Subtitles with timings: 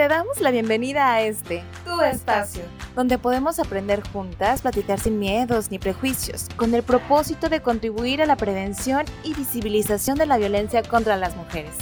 [0.00, 2.62] Te damos la bienvenida a este, tu espacio,
[2.96, 8.24] donde podemos aprender juntas, platicar sin miedos ni prejuicios, con el propósito de contribuir a
[8.24, 11.74] la prevención y visibilización de la violencia contra las mujeres.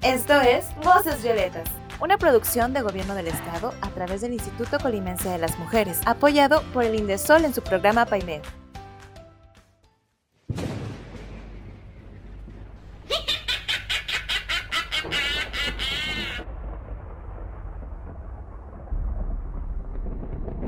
[0.00, 1.68] Esto es Voces Violetas,
[2.00, 6.62] una producción de Gobierno del Estado a través del Instituto Colimense de las Mujeres, apoyado
[6.72, 8.40] por el Indesol en su programa PAIMED.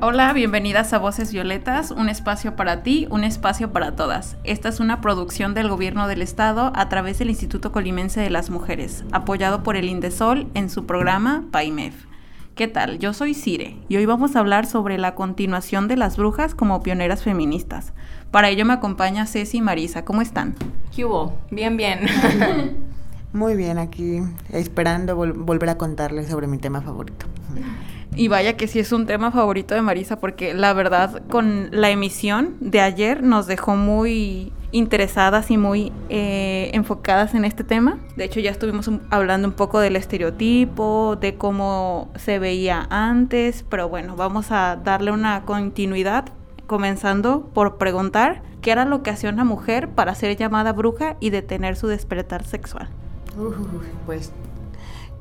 [0.03, 4.35] Hola, bienvenidas a Voces Violetas, un espacio para ti, un espacio para todas.
[4.43, 8.49] Esta es una producción del Gobierno del Estado a través del Instituto Colimense de las
[8.49, 11.93] Mujeres, apoyado por el Indesol en su programa PAIMEF.
[12.55, 12.97] ¿Qué tal?
[12.97, 16.81] Yo soy Cire y hoy vamos a hablar sobre la continuación de las brujas como
[16.81, 17.93] pioneras feministas.
[18.31, 20.03] Para ello me acompaña Ceci y Marisa.
[20.03, 20.55] ¿Cómo están?
[20.95, 21.37] ¿Qué hubo?
[21.51, 21.99] Bien, bien.
[23.33, 27.27] Muy bien, aquí esperando volver a contarles sobre mi tema favorito.
[28.15, 31.89] Y vaya que sí es un tema favorito de Marisa porque la verdad con la
[31.89, 37.99] emisión de ayer nos dejó muy interesadas y muy eh, enfocadas en este tema.
[38.15, 43.87] De hecho ya estuvimos hablando un poco del estereotipo, de cómo se veía antes, pero
[43.87, 46.25] bueno, vamos a darle una continuidad
[46.67, 51.29] comenzando por preguntar qué era lo que hacía una mujer para ser llamada bruja y
[51.29, 52.89] detener su despertar sexual.
[54.05, 54.31] pues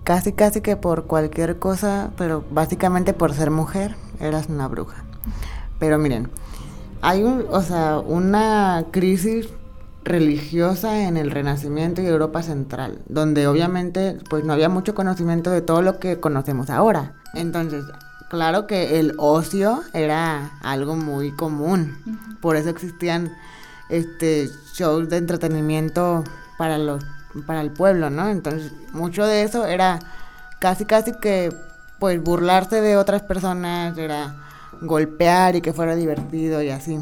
[0.04, 5.04] casi casi que por cualquier cosa, pero básicamente por ser mujer, eras una bruja.
[5.78, 6.28] Pero miren,
[7.02, 9.48] hay un, o sea, una crisis
[10.04, 15.62] religiosa en el Renacimiento y Europa Central, donde obviamente pues no había mucho conocimiento de
[15.62, 17.14] todo lo que conocemos ahora.
[17.34, 17.84] Entonces,
[18.28, 21.96] claro que el ocio era algo muy común.
[22.40, 23.32] Por eso existían
[23.88, 26.24] este shows de entretenimiento
[26.58, 27.04] para los
[27.46, 28.28] para el pueblo, ¿no?
[28.28, 29.98] Entonces, mucho de eso era
[30.60, 31.50] casi casi que
[31.98, 34.36] pues burlarse de otras personas, era
[34.80, 36.98] golpear y que fuera divertido y así.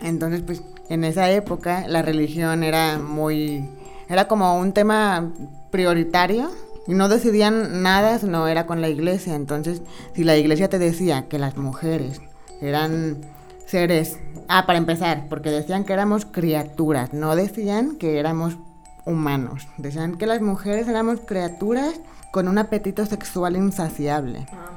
[0.00, 3.68] Entonces, pues en esa época la religión era muy
[4.08, 5.32] era como un tema
[5.70, 6.50] prioritario
[6.86, 9.34] y no decidían nada no era con la iglesia.
[9.34, 9.82] Entonces,
[10.14, 12.20] si la iglesia te decía que las mujeres
[12.60, 13.18] eran
[13.66, 14.18] seres,
[14.48, 18.58] ah, para empezar, porque decían que éramos criaturas, no decían que éramos
[19.04, 19.66] humanos.
[19.76, 21.94] Decían que las mujeres éramos criaturas
[22.32, 24.46] con un apetito sexual insaciable.
[24.52, 24.70] Ah,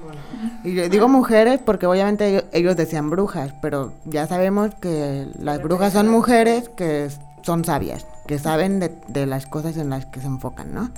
[0.64, 5.94] y yo digo mujeres porque obviamente ellos decían brujas, pero ya sabemos que las brujas
[5.94, 7.10] son mujeres que
[7.44, 10.92] son sabias, que saben de, las cosas en las que se enfocan, ¿no?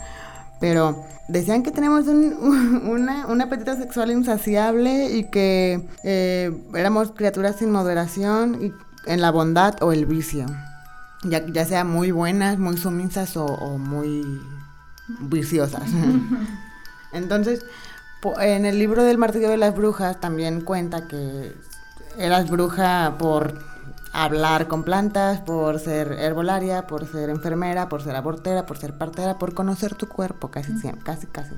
[0.59, 8.57] Pero decían que tenemos un, apetito sexual insaciable y que eh, éramos criaturas sin moderación
[8.61, 8.73] y
[9.05, 10.47] en la bondad o el vicio
[11.23, 14.41] ya, ya sea muy buenas, muy sumisas o, muy
[15.19, 15.89] viciosas.
[17.11, 17.65] Entonces,
[18.41, 21.55] en el libro del martillo de las brujas también cuenta que
[22.17, 23.59] eras bruja por
[24.13, 29.37] hablar con plantas, por ser herbolaria, por ser enfermera, por ser abortera, por ser partera,
[29.37, 31.55] por conocer tu cuerpo, casi siempre, casi, casi.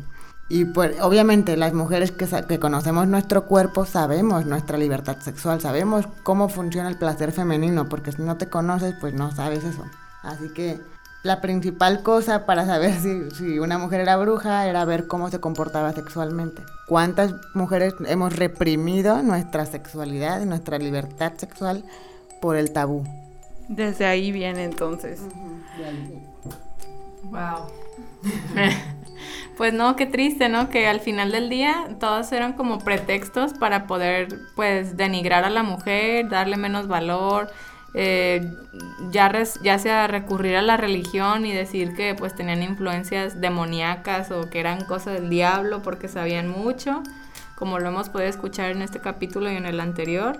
[0.51, 6.07] Y pues obviamente las mujeres que, que, conocemos nuestro cuerpo sabemos nuestra libertad sexual, sabemos
[6.23, 9.85] cómo funciona el placer femenino, porque si no te conoces pues no sabes eso.
[10.23, 10.79] Así que
[11.21, 15.39] la principal cosa para saber si, si una mujer era bruja era ver cómo se
[15.39, 16.63] comportaba sexualmente.
[16.87, 21.83] ¿Cuántas mujeres hemos reprimido nuestra sexualidad, nuestra libertad sexual
[22.41, 23.03] por el tabú?
[23.67, 25.21] Desde ahí viene entonces.
[27.23, 27.67] Wow.
[29.57, 30.69] Pues no, qué triste, ¿no?
[30.69, 35.63] Que al final del día todos eran como pretextos para poder, pues, denigrar a la
[35.63, 37.51] mujer, darle menos valor,
[37.93, 38.49] eh,
[39.11, 39.29] ya,
[39.61, 44.61] ya sea recurrir a la religión y decir que pues tenían influencias demoníacas o que
[44.61, 47.03] eran cosas del diablo porque sabían mucho,
[47.55, 50.39] como lo hemos podido escuchar en este capítulo y en el anterior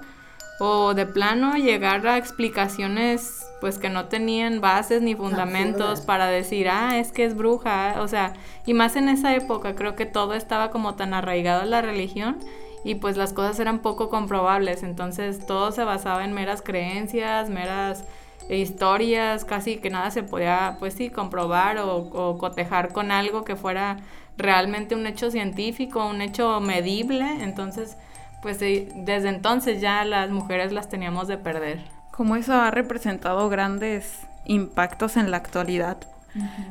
[0.59, 6.69] o de plano llegar a explicaciones pues que no tenían bases ni fundamentos para decir,
[6.69, 8.33] ah, es que es bruja, o sea,
[8.65, 12.37] y más en esa época creo que todo estaba como tan arraigado a la religión
[12.83, 18.05] y pues las cosas eran poco comprobables, entonces todo se basaba en meras creencias, meras
[18.49, 23.55] historias, casi que nada se podía pues sí comprobar o, o cotejar con algo que
[23.55, 23.97] fuera
[24.37, 27.97] realmente un hecho científico, un hecho medible, entonces
[28.41, 31.79] pues desde entonces ya las mujeres las teníamos de perder.
[32.11, 35.97] Como eso ha representado grandes impactos en la actualidad.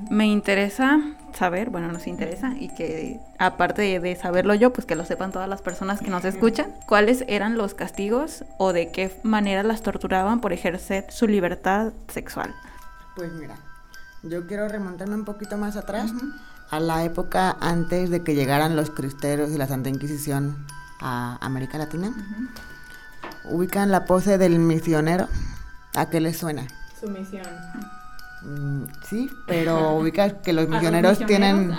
[0.09, 1.00] Me interesa
[1.35, 5.49] saber, bueno, nos interesa y que aparte de, saberlo yo, pues que lo sepan todas
[5.49, 10.41] las personas que nos escuchan, cuáles eran los castigos o de qué manera las torturaban
[10.41, 12.55] por ejercer su libertad sexual.
[13.17, 13.56] Pues mira,
[14.23, 16.12] yo quiero remontarme un poquito más atrás
[16.70, 20.67] a la época antes de que llegaran los cristeros y la Santa Inquisición
[21.00, 22.12] a América Latina.
[23.45, 25.29] Ubican la pose del misionero.
[25.95, 26.67] ¿A qué les suena?
[27.00, 27.47] Su misión.
[28.43, 31.73] Mm, sí, pero ubicas que los misioneros, tienen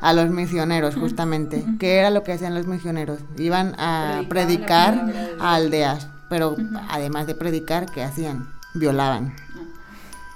[0.00, 1.64] a los misioneros justamente.
[1.78, 3.20] ¿Qué era lo que hacían los misioneros?
[3.36, 6.56] Iban a predicar a aldeas, pero
[6.88, 8.48] además de predicar, ¿qué hacían?
[8.74, 9.34] Violaban.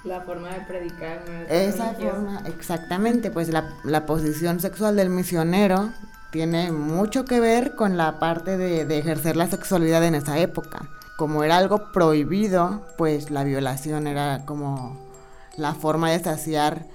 [0.05, 1.23] La forma de predicar.
[1.51, 5.91] Esa forma, exactamente, pues la, la, posición sexual del misionero
[6.31, 10.89] tiene mucho que ver con la parte de, de ejercer la sexualidad en esa época.
[11.17, 14.97] Como era algo prohibido, pues la violación era como
[15.57, 16.87] la forma de saciar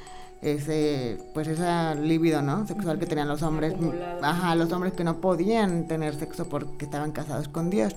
[0.41, 3.73] ese pues esa libido no sexual que tenían los hombres.
[4.21, 7.95] ajá los hombres que no podían tener sexo porque estaban casados con Dios.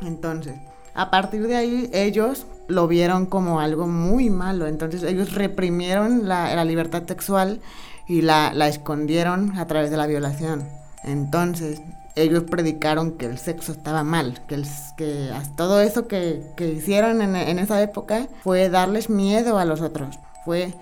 [0.00, 0.56] Entonces
[0.94, 4.66] a partir de ahí ellos lo vieron como algo muy malo.
[4.66, 7.60] Entonces ellos reprimieron la, la libertad sexual
[8.06, 10.64] y la, la escondieron a través de la violación.
[11.02, 11.82] Entonces
[12.16, 14.66] ellos predicaron que el sexo estaba mal, que, el,
[14.96, 19.82] que todo eso que, que hicieron en, en, esa época fue darles miedo a los
[19.82, 20.72] otros, fue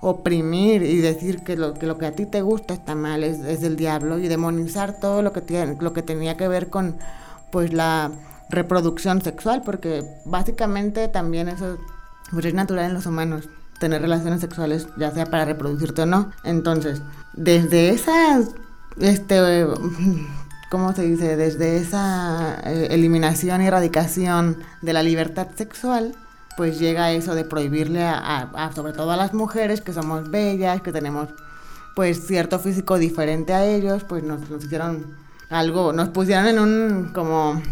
[0.00, 3.40] oprimir y decir que lo que, lo que a ti te gusta está mal, es,
[3.40, 6.96] es del diablo y demonizar todo lo que, tiene, lo que tenía que ver con
[7.50, 8.12] pues la
[8.48, 11.78] reproducción sexual, porque básicamente también eso
[12.30, 13.48] pues, es natural en los humanos
[13.78, 16.32] tener relaciones sexuales, ya sea para reproducirte o no.
[16.42, 18.40] Entonces, desde esa
[19.00, 19.66] este
[20.70, 21.36] ¿cómo se dice?
[21.36, 26.16] Desde esa eh, eliminación y erradicación de la libertad sexual,
[26.56, 30.92] pues llega eso de prohibirle a, sobre todo a las mujeres que somos bellas, que
[30.92, 31.28] tenemos
[31.94, 35.14] pues cierto físico diferente a ellos, pues nos, hicieron
[35.48, 37.62] algo, nos pusieron en un como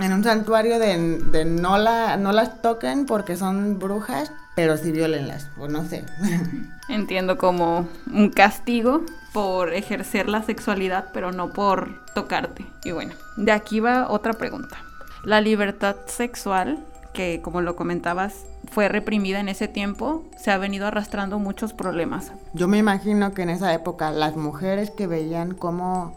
[0.00, 4.92] en un santuario de, de, no la no las toquen porque son brujas, pero sí
[4.92, 6.04] violenlas, o no sé.
[6.88, 9.02] Entiendo como un castigo
[9.32, 12.66] por ejercer la sexualidad, pero no por tocarte.
[12.84, 14.76] Y bueno, de aquí va otra pregunta.
[15.24, 16.84] La libertad sexual,
[17.14, 22.32] que como lo comentabas, fue reprimida en ese tiempo, se ha venido arrastrando muchos problemas.
[22.52, 26.16] Yo me imagino que en esa época las mujeres que veían cómo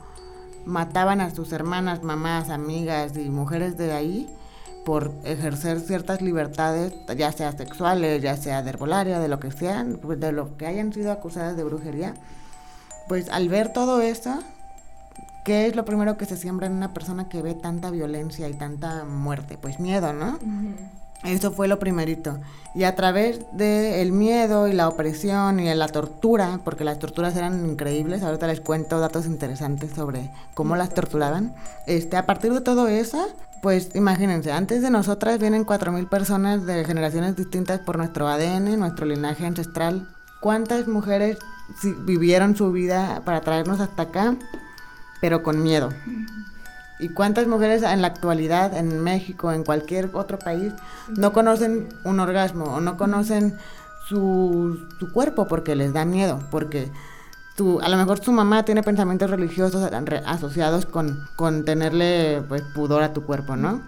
[0.65, 4.34] mataban a sus hermanas, mamás, amigas y mujeres de ahí
[4.85, 9.99] por ejercer ciertas libertades, ya sea sexuales, ya sea de herbolaria, de lo que sean,
[10.01, 12.13] pues de lo que hayan sido acusadas de brujería,
[13.07, 14.39] pues al ver todo esto,
[15.43, 18.53] ¿qué es lo primero que se siembra en una persona que ve tanta violencia y
[18.53, 19.57] tanta muerte?
[19.59, 20.37] Pues miedo, ¿no?
[21.23, 22.37] Eso fue lo primerito.
[22.75, 27.65] Y a través del miedo y la opresión y la tortura, porque las torturas eran
[27.65, 31.55] increíbles, ahorita les cuento datos interesantes sobre cómo las torturaban.
[31.87, 33.27] Este, a partir de todo eso,
[33.65, 39.07] pues imagínense, antes de nosotras vienen 4.000 personas de generaciones distintas por nuestro ADN, nuestro
[39.07, 40.07] linaje ancestral.
[40.39, 41.39] ¿Cuántas mujeres
[42.05, 44.35] vivieron su vida para traernos hasta acá,
[45.21, 45.89] pero con miedo.
[46.99, 50.71] ¿Y cuántas mujeres en la actualidad, en México, en cualquier otro país,
[51.09, 53.57] no conocen un orgasmo o no conocen
[54.07, 56.39] su, su cuerpo porque les da miedo?
[56.51, 56.91] Porque
[57.55, 59.89] tu, a lo mejor su mamá tiene pensamientos religiosos
[60.25, 63.81] asociados con, con tenerle pues, pudor a tu cuerpo, ¿no?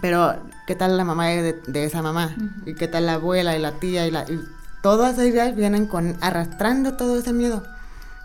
[0.00, 0.34] Pero,
[0.66, 2.34] ¿qué tal la mamá de, de esa mamá?
[2.66, 4.26] ¿Y qué tal la abuela y la tía y la
[4.82, 7.62] todas ellas vienen con arrastrando todo ese miedo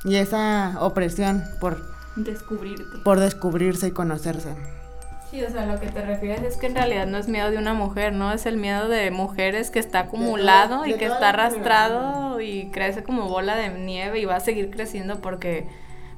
[0.04, 1.82] y esa opresión por
[2.18, 2.98] descubrirte.
[3.04, 4.56] Por descubrirse y conocerse.
[5.30, 7.58] Sí, o sea, lo que te refieres es que en realidad no es miedo de
[7.58, 8.32] una mujer, ¿no?
[8.32, 13.30] Es el miedo de mujeres que está acumulado y que está arrastrado y crece como
[13.30, 15.68] bola de nieve y va a seguir creciendo porque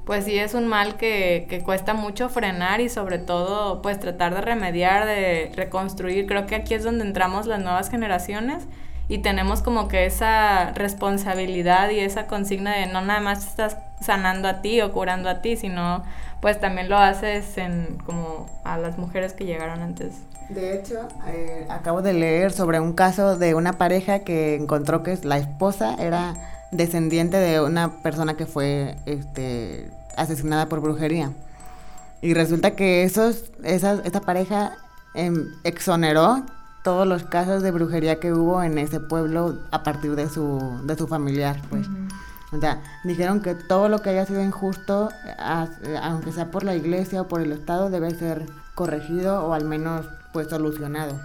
[0.06, 4.34] pues sí es un mal que, que cuesta mucho frenar y sobre todo pues tratar
[4.34, 6.26] de remediar, de reconstruir.
[6.26, 8.66] Creo que aquí es donde entramos las nuevas generaciones
[9.08, 14.48] y tenemos como que esa responsabilidad y esa consigna de no nada más estás sanando
[14.48, 16.02] a ti o curando a ti, sino
[16.42, 20.16] pues también lo haces en como a las mujeres que llegaron antes.
[20.48, 25.16] De hecho, eh, acabo de leer sobre un caso de una pareja que encontró que
[25.22, 26.34] la esposa era
[26.72, 31.30] descendiente de una persona que fue este, asesinada por brujería.
[32.22, 34.72] Y resulta que esos, esa, esa pareja
[35.14, 36.44] em, exoneró
[36.82, 40.96] todos los casos de brujería que hubo en ese pueblo a partir de su, de
[40.96, 41.86] su familiar, pues.
[42.52, 45.08] O sea, dijeron que todo lo que haya sido injusto,
[46.02, 50.06] aunque sea por la iglesia o por el Estado, debe ser corregido o al menos
[50.32, 51.18] pues solucionado.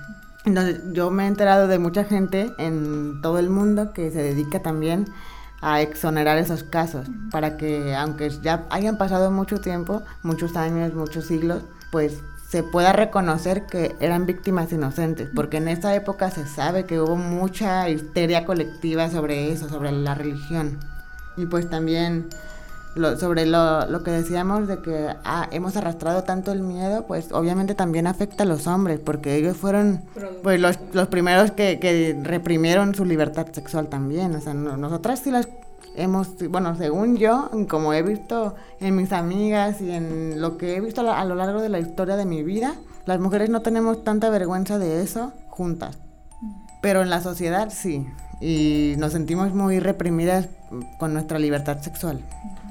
[0.45, 4.61] Entonces, yo me he enterado de mucha gente en todo el mundo que se dedica
[4.61, 5.05] también
[5.61, 11.25] a exonerar esos casos, para que aunque ya hayan pasado mucho tiempo, muchos años, muchos
[11.25, 16.85] siglos, pues se pueda reconocer que eran víctimas inocentes, porque en esa época se sabe
[16.85, 20.79] que hubo mucha histeria colectiva sobre eso, sobre la religión.
[21.37, 22.29] Y pues también
[23.19, 27.75] sobre lo, lo, que decíamos de que ah, hemos arrastrado tanto el miedo, pues obviamente
[27.75, 30.01] también afecta a los hombres, porque ellos fueron
[30.43, 34.35] pues, los, los primeros que, que, reprimieron su libertad sexual también.
[34.35, 35.47] O sea, nosotras sí las
[35.95, 40.81] hemos, bueno, según yo, como he visto en mis amigas y en lo que he
[40.81, 42.75] visto a lo largo de la historia de mi vida,
[43.05, 45.97] las mujeres no tenemos tanta vergüenza de eso juntas.
[46.81, 48.07] Pero en la sociedad sí.
[48.39, 50.47] Y nos sentimos muy reprimidas
[50.97, 52.21] con nuestra libertad sexual.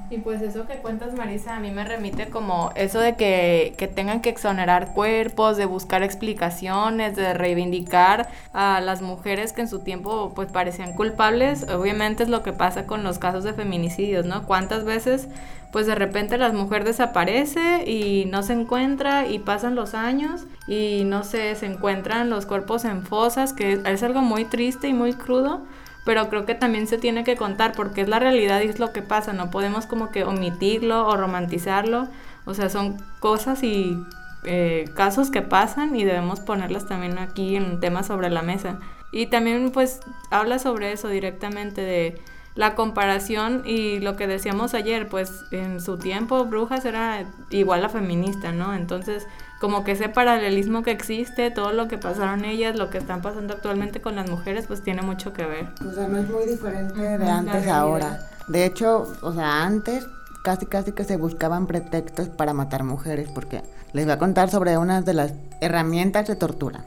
[0.09, 3.89] Y pues eso que cuentas, Marisa, a mí me remite como eso de que, que,
[3.89, 9.79] tengan que exonerar cuerpos, de buscar explicaciones, de reivindicar a las mujeres que en su
[9.79, 11.63] tiempo pues parecían culpables.
[11.69, 14.45] Obviamente es lo que pasa con los casos de feminicidios, ¿no?
[14.45, 15.27] ¿Cuántas veces
[15.73, 21.03] pues de repente la mujer desaparece y no se encuentra y pasan los años y
[21.05, 25.65] no se encuentran los cuerpos en fosas, que es algo muy triste y muy crudo
[26.07, 28.93] pero creo que también se tiene que contar porque es la realidad y es lo
[28.93, 32.07] que pasa, no podemos como que omitirlo o romantizarlo,
[32.45, 34.01] o sea, son cosas y
[34.45, 38.79] eh, casos que pasan y debemos ponerlas también aquí en temas sobre la mesa.
[39.11, 39.99] Y también pues
[40.31, 42.21] habla sobre eso directamente de
[42.55, 47.89] la comparación y lo que decíamos ayer, pues en su tiempo Brujas era igual a
[47.89, 48.73] feminista, ¿no?
[48.73, 49.27] Entonces
[49.59, 53.53] como que ese paralelismo que existe, todo lo que pasaron ellas, lo que están pasando
[53.53, 55.69] actualmente con las mujeres, pues tiene mucho que ver.
[55.87, 58.19] O sea, no es muy diferente de antes a ahora.
[58.47, 60.07] De hecho, o sea, antes
[60.43, 64.77] casi casi que se buscaban pretextos para matar mujeres, porque les voy a contar sobre
[64.77, 66.85] una de las herramientas de tortura.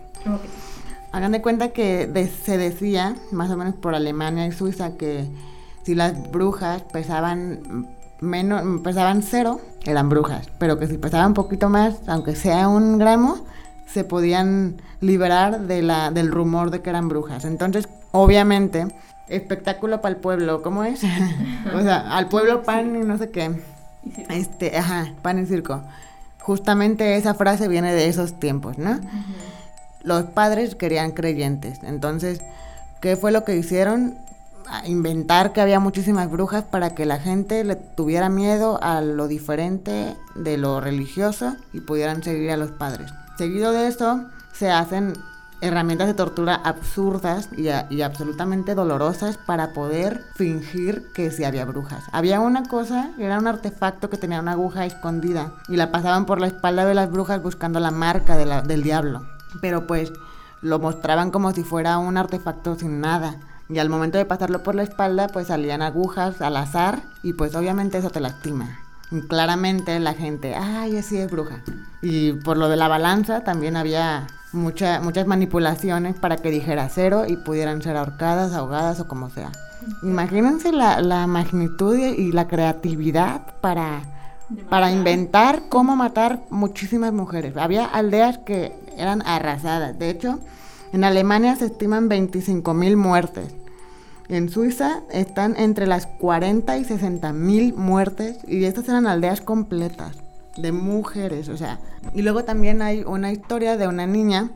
[1.13, 5.29] Hagan de cuenta que se decía, más o menos por Alemania y Suiza, que
[5.83, 7.89] si las brujas pesaban
[8.21, 12.99] menos, pesaban cero, eran brujas, pero que si pesaban un poquito más, aunque sea un
[12.99, 13.45] gramo,
[13.87, 17.45] se podían liberar de la, del rumor de que eran brujas.
[17.45, 18.87] Entonces, obviamente,
[19.29, 21.03] espectáculo para el pueblo, ¿cómo es?
[21.75, 23.61] o sea, al pueblo pan y no sé qué.
[24.29, 25.83] Este, ajá, pan y circo.
[26.41, 28.99] Justamente esa frase viene de esos tiempos, ¿no?
[30.03, 31.81] Los padres querían creyentes.
[31.83, 32.41] Entonces,
[33.01, 34.17] ¿qué fue lo que hicieron?
[34.87, 40.17] Inventar que había muchísimas brujas para que la gente le tuviera miedo a lo diferente
[40.35, 43.13] de lo religioso y pudieran seguir a los padres.
[43.37, 45.15] Seguido de eso, se hacen
[45.61, 52.05] herramientas de tortura absurdas y, absolutamente dolorosas para poder fingir que sí había brujas.
[52.13, 56.41] Había una cosa, era un artefacto que tenía una aguja escondida y la pasaban por
[56.41, 59.27] la espalda de las brujas buscando la marca del diablo.
[59.61, 60.13] Pero pues
[60.63, 63.37] lo mostraban como si fuera un artefacto sin nada.
[63.71, 67.55] Y al momento de pasarlo por la espalda, pues salían agujas al azar y pues
[67.55, 68.81] obviamente eso te lastima.
[69.13, 71.63] Y claramente la gente, ay, así es bruja.
[72.03, 77.25] Y por lo de la balanza también había mucha, muchas manipulaciones para que dijera cero
[77.29, 79.53] y pudieran ser ahorcadas, ahogadas o como sea.
[80.03, 84.03] Imagínense la, la magnitud y la creatividad para,
[84.69, 87.57] para inventar cómo matar muchísimas mujeres.
[87.57, 89.99] Había aldeas que eran arrasadas.
[89.99, 90.41] De hecho,
[90.93, 93.60] en Alemania se estiman 25.000 muertes.
[94.31, 100.13] En Suiza están entre las 40 y 60 mil muertes y estas eran aldeas completas
[100.57, 101.81] de mujeres, o sea.
[102.15, 104.51] Y luego también hay una historia de una niña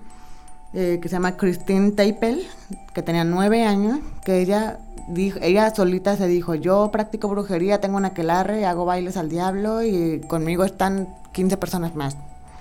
[0.74, 2.46] eh, que se llama Christine Teipel,
[2.94, 4.78] que tenía nueve años, que ella
[5.08, 9.82] dijo, ella solita se dijo, yo practico brujería, tengo una aquelarre, hago bailes al diablo
[9.82, 12.16] y conmigo están 15 personas más.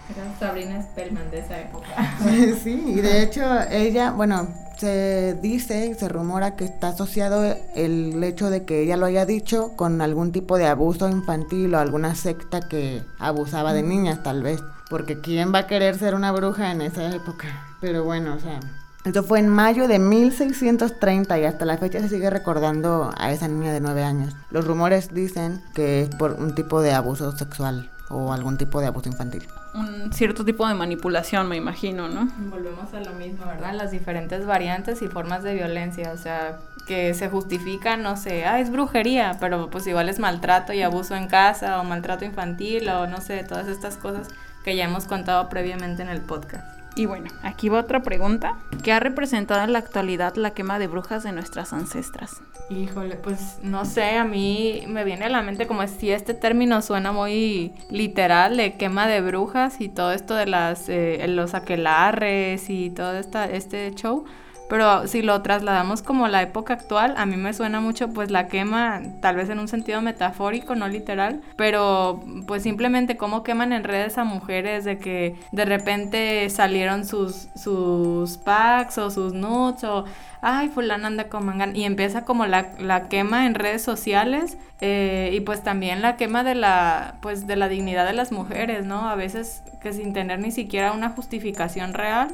[0.10, 2.18] Era Sabrina Spellman de esa época.
[2.64, 8.50] sí, y de hecho ella, bueno, se dice, se rumora que está asociado el hecho
[8.50, 12.62] de que ella lo haya dicho con algún tipo de abuso infantil o alguna secta
[12.62, 14.62] que abusaba de niñas tal vez.
[14.90, 17.48] Porque ¿quién va a querer ser una bruja en esa época?
[17.82, 18.60] Pero bueno, o sea,
[19.06, 23.48] esto fue en mayo de 1630 y hasta la fecha se sigue recordando a esa
[23.48, 24.36] niña de 9 años.
[24.50, 28.88] Los rumores dicen que es por un tipo de abuso sexual o algún tipo de
[28.88, 32.28] abuso infantil un cierto tipo de manipulación, me imagino, ¿no?
[32.50, 33.74] Volvemos a lo mismo, ¿verdad?
[33.74, 38.60] Las diferentes variantes y formas de violencia, o sea, que se justifica, no sé, ah,
[38.60, 43.08] es brujería, pero pues igual es maltrato y abuso en casa o maltrato infantil o
[43.08, 44.28] no sé, todas estas cosas
[44.64, 46.83] que ya hemos contado previamente en el podcast.
[46.96, 48.58] Y bueno, aquí va otra pregunta.
[48.84, 52.42] ¿Qué ha representado en la actualidad la quema de brujas de nuestras ancestras?
[52.70, 56.82] Híjole, pues no sé, a mí me viene a la mente como si este término
[56.82, 60.46] suena muy literal de quema de brujas y todo esto de
[60.88, 64.26] eh, los aquelarres y todo este show.
[64.70, 68.48] Pero si lo trasladamos como la época actual, a mí me suena mucho pues la
[68.48, 73.84] quema, tal vez en un sentido metafórico, no literal, pero pues simplemente cómo queman en
[73.84, 80.06] redes a mujeres de que de repente salieron sus, sus packs o sus nudes o
[80.44, 81.76] ay, fulana anda con mangan.
[81.76, 86.44] Y empieza como la, la quema en redes sociales eh, y pues también la quema
[86.44, 89.10] de la, pues de la dignidad de las mujeres, ¿no?
[89.10, 92.28] A veces que sin tener ni siquiera una justificación real,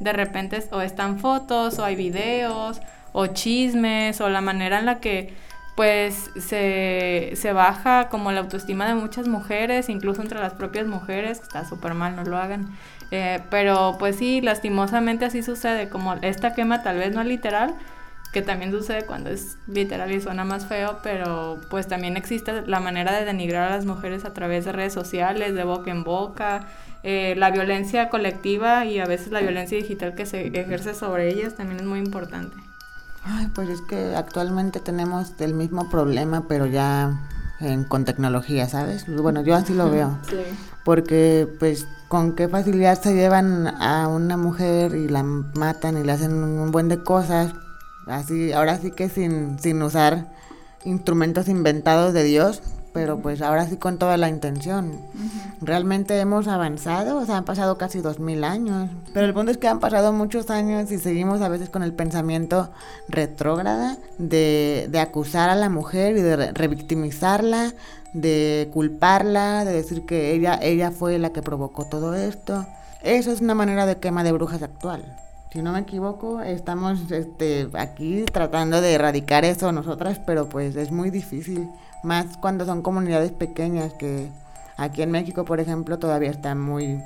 [0.00, 2.80] de repente o están fotos o hay videos
[3.12, 5.34] o chismes o la manera en la que
[5.76, 11.40] pues se, se baja como la autoestima de muchas mujeres, incluso entre las propias mujeres,
[11.40, 12.76] está súper mal, no lo hagan.
[13.10, 17.74] Eh, pero pues sí, lastimosamente así sucede, como esta quema tal vez no literal,
[18.32, 22.80] que también sucede cuando es literal y suena más feo, pero pues también existe la
[22.80, 26.66] manera de denigrar a las mujeres a través de redes sociales, de boca en boca,
[27.04, 31.54] eh, la violencia colectiva y a veces la violencia digital que se ejerce sobre ellas
[31.54, 32.56] también es muy importante.
[33.22, 37.16] Ay, pues es que actualmente tenemos el mismo problema, pero ya
[37.88, 39.06] con tecnología, ¿sabes?
[39.06, 40.18] Bueno, yo así lo veo.
[40.28, 40.36] Sí.
[40.84, 46.12] Porque, pues, con qué facilidad se llevan a una mujer y la matan y le
[46.12, 47.52] hacen un buen de cosas.
[48.06, 50.30] Así, ahora sí que sin, sin usar
[50.84, 52.62] instrumentos inventados de Dios,
[52.94, 55.00] pero pues ahora sí con toda la intención.
[55.60, 59.58] Realmente hemos avanzado, o sea, han pasado casi dos mil años, pero el punto es
[59.58, 62.70] que han pasado muchos años y seguimos a veces con el pensamiento
[63.08, 67.74] retrógrada de, de acusar a la mujer y de revictimizarla,
[68.12, 72.64] de culparla, de decir que ella, ella fue la que provocó todo esto.
[73.02, 75.02] Eso es una manera de quema de brujas actual.
[75.52, 80.92] Si no me equivoco, estamos este, aquí tratando de erradicar eso nosotras, pero pues es
[80.92, 81.68] muy difícil
[82.04, 84.28] más cuando son comunidades pequeñas que
[84.76, 87.02] aquí en México, por ejemplo, todavía está muy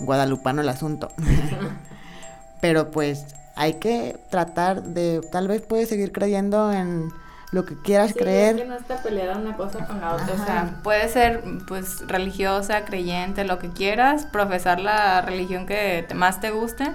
[0.00, 1.08] guadalupano el asunto.
[2.60, 7.10] Pero pues hay que tratar de, tal vez puedes seguir creyendo en
[7.52, 8.56] lo que quieras creer.
[8.56, 10.34] Es que no está peleada una cosa con la otra.
[10.34, 16.40] O sea, puede ser pues religiosa, creyente, lo que quieras, profesar la religión que más
[16.40, 16.92] te guste,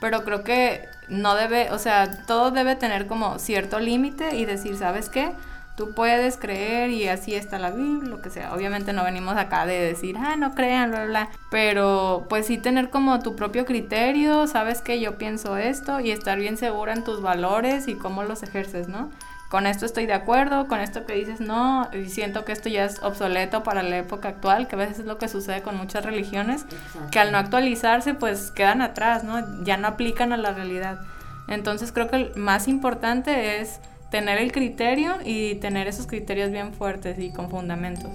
[0.00, 4.76] pero creo que no debe, o sea, todo debe tener como cierto límite y decir,
[4.76, 5.32] ¿sabes qué?
[5.76, 8.54] Tú puedes creer y así está la Biblia, lo que sea.
[8.54, 12.90] Obviamente no venimos acá de decir, ah, no crean, bla, bla, Pero pues sí tener
[12.90, 17.20] como tu propio criterio, sabes que yo pienso esto y estar bien segura en tus
[17.22, 19.10] valores y cómo los ejerces, ¿no?
[19.50, 22.84] Con esto estoy de acuerdo, con esto que dices no, y siento que esto ya
[22.84, 26.04] es obsoleto para la época actual, que a veces es lo que sucede con muchas
[26.04, 26.66] religiones,
[27.12, 29.62] que al no actualizarse pues quedan atrás, ¿no?
[29.62, 31.00] Ya no aplican a la realidad.
[31.46, 33.80] Entonces creo que el más importante es
[34.14, 38.12] tener el criterio y tener esos criterios bien fuertes y con fundamentos.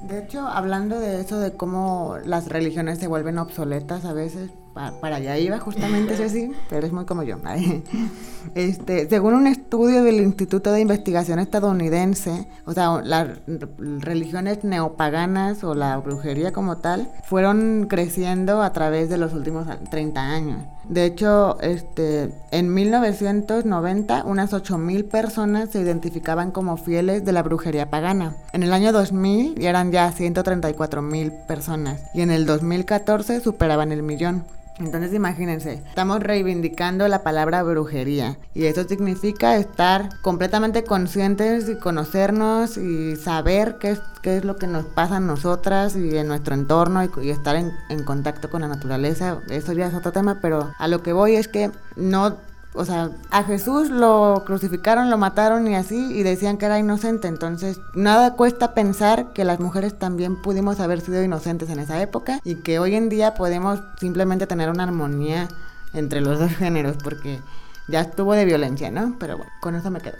[0.00, 5.16] De hecho, hablando de eso, de cómo las religiones se vuelven obsoletas a veces, para,
[5.16, 7.36] allá iba justamente sí, pero es muy como yo.
[8.54, 15.74] Este, según un estudio del Instituto de Investigación estadounidense, o sea, las religiones neopaganas o
[15.74, 20.62] la brujería como tal, fueron creciendo a través de los últimos 30 años.
[20.88, 27.90] De hecho, este, en 1990, unas 8.000 personas se identificaban como fieles de la brujería
[27.90, 28.36] pagana.
[28.52, 34.44] En el año 2000 eran ya 134.000 personas y en el 2014 superaban el millón.
[34.78, 42.76] Entonces imagínense, estamos reivindicando la palabra brujería y eso significa estar completamente conscientes y conocernos
[42.76, 46.54] y saber qué es, qué es lo que nos pasa a nosotras y en nuestro
[46.54, 49.38] entorno y, y estar en, en contacto con la naturaleza.
[49.48, 52.36] Eso ya es otro tema, pero a lo que voy es que no
[52.74, 57.28] o sea, a Jesús lo crucificaron, lo mataron y así, y decían que era inocente.
[57.28, 62.40] Entonces, nada cuesta pensar que las mujeres también pudimos haber sido inocentes en esa época
[62.42, 65.48] y que hoy en día podemos simplemente tener una armonía
[65.92, 67.40] entre los dos géneros, porque
[67.86, 69.14] ya estuvo de violencia, ¿no?
[69.20, 70.16] Pero bueno, con eso me quedo.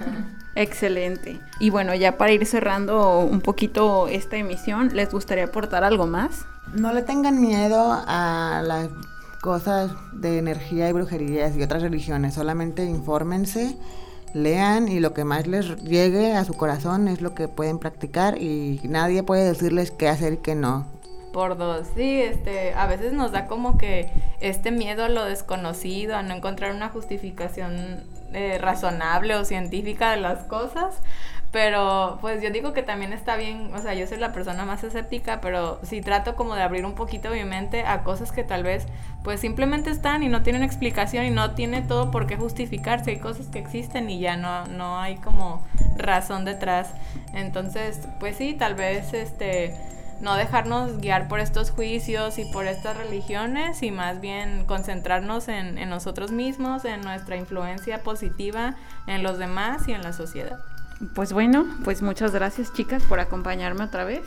[0.56, 1.40] Excelente.
[1.60, 6.46] Y bueno, ya para ir cerrando un poquito esta emisión, ¿les gustaría aportar algo más?
[6.74, 8.88] No le tengan miedo a las
[9.42, 12.34] cosas de energía y brujerías y otras religiones.
[12.34, 13.76] Solamente infórmense,
[14.34, 18.40] lean y lo que más les llegue a su corazón es lo que pueden practicar
[18.40, 20.86] y nadie puede decirles qué hacer y qué no.
[21.32, 26.14] Por dos, sí, este, a veces nos da como que este miedo a lo desconocido,
[26.14, 30.94] a no encontrar una justificación eh, razonable o científica de las cosas,
[31.52, 34.82] pero pues yo digo que también está bien, o sea, yo soy la persona más
[34.84, 38.62] escéptica, pero sí trato como de abrir un poquito mi mente a cosas que tal
[38.62, 38.86] vez
[39.22, 43.10] pues simplemente están y no tienen explicación y no tiene todo por qué justificarse.
[43.10, 45.62] Hay cosas que existen y ya no, no hay como
[45.98, 46.94] razón detrás.
[47.34, 49.74] Entonces, pues sí, tal vez este
[50.20, 55.76] no dejarnos guiar por estos juicios y por estas religiones y más bien concentrarnos en,
[55.76, 60.58] en nosotros mismos, en nuestra influencia positiva en los demás y en la sociedad.
[61.14, 64.22] Pues bueno, pues muchas gracias chicas por acompañarme otra vez.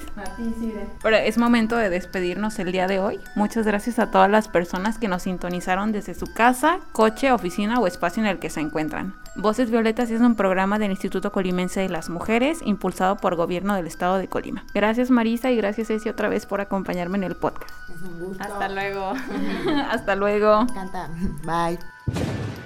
[1.01, 3.19] Pero es momento de despedirnos el día de hoy.
[3.35, 7.87] Muchas gracias a todas las personas que nos sintonizaron desde su casa, coche, oficina o
[7.87, 9.15] espacio en el que se encuentran.
[9.35, 13.85] Voces Violetas es un programa del Instituto Colimense de las Mujeres impulsado por Gobierno del
[13.85, 14.63] Estado de Colima.
[14.73, 17.71] Gracias Marisa y gracias Ceci otra vez por acompañarme en el podcast.
[17.93, 18.43] Es un gusto.
[18.43, 19.13] Hasta luego.
[19.91, 20.65] Hasta luego.
[20.65, 21.09] Me encanta.
[21.43, 22.64] Bye.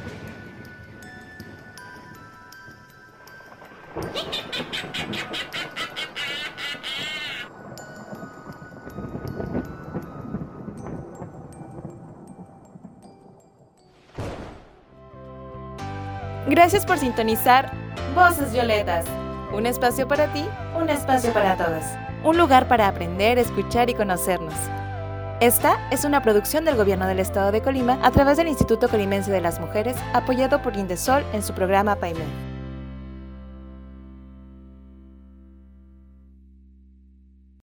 [16.50, 17.72] Gracias por sintonizar
[18.16, 19.06] Voces Violetas.
[19.54, 20.44] Un espacio para ti,
[20.76, 21.98] un espacio para todas.
[22.24, 24.54] Un lugar para aprender, escuchar y conocernos.
[25.40, 29.32] Esta es una producción del Gobierno del Estado de Colima a través del Instituto Colimense
[29.32, 32.49] de las Mujeres, apoyado por Indesol en su programa PAIME.